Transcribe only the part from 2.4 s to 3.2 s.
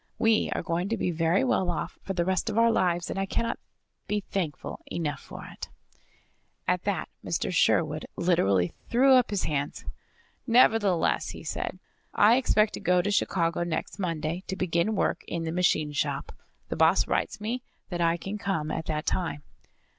of our lives, and